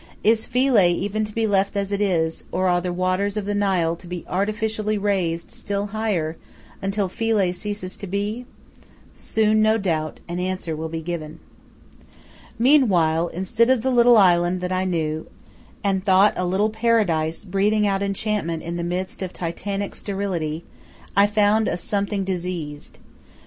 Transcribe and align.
Is 0.23 0.47
Philae 0.47 0.91
even 0.93 1.25
to 1.25 1.31
be 1.31 1.45
left 1.45 1.77
as 1.77 1.91
it 1.91 2.01
is, 2.01 2.45
or 2.51 2.67
are 2.67 2.81
the 2.81 2.91
waters 2.91 3.37
of 3.37 3.45
the 3.45 3.53
Nile 3.53 3.95
to 3.97 4.07
be 4.07 4.25
artificially 4.27 4.97
raised 4.97 5.51
still 5.51 5.85
higher, 5.93 6.37
until 6.81 7.07
Philae 7.07 7.51
ceases 7.51 7.95
to 7.97 8.07
be? 8.07 8.47
Soon, 9.13 9.61
no 9.61 9.77
doubt, 9.77 10.19
an 10.27 10.39
answer 10.39 10.75
will 10.75 10.89
be 10.89 11.03
given. 11.03 11.39
Meanwhile, 12.57 13.27
instead 13.27 13.69
of 13.69 13.83
the 13.83 13.91
little 13.91 14.17
island 14.17 14.59
that 14.61 14.71
I 14.71 14.85
knew, 14.85 15.27
and 15.83 16.03
thought 16.03 16.33
a 16.35 16.45
little 16.47 16.71
paradise 16.71 17.45
breathing 17.45 17.85
out 17.85 18.01
enchantment 18.01 18.63
in 18.63 18.77
the 18.77 18.83
midst 18.83 19.21
of 19.21 19.31
titanic 19.31 19.93
sterility, 19.93 20.63
I 21.15 21.27
found 21.27 21.67
a 21.67 21.77
something 21.77 22.23
diseased. 22.23 22.97